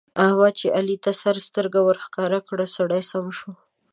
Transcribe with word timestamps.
احمد 0.25 0.53
چې 0.59 0.67
علي 0.77 0.97
ته 1.03 1.11
سره 1.21 1.39
سترګه 1.47 1.79
ورښکاره 1.83 2.39
کړه؛ 2.47 2.65
سړی 2.75 3.01
سم 3.11 3.25
شو. 3.37 3.51